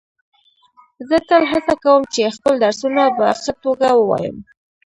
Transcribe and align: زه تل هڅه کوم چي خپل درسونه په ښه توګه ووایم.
زه 1.07 1.17
تل 1.29 1.43
هڅه 1.51 1.73
کوم 1.83 2.01
چي 2.13 2.21
خپل 2.37 2.53
درسونه 2.63 3.03
په 3.17 3.25
ښه 3.41 3.53
توګه 3.63 3.87
ووایم. 3.95 4.37